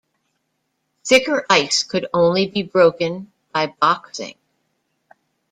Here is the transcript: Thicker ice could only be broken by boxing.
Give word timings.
Thicker 1.05 1.45
ice 1.47 1.83
could 1.83 2.07
only 2.11 2.47
be 2.47 2.63
broken 2.63 3.31
by 3.53 3.67
boxing. 3.67 4.33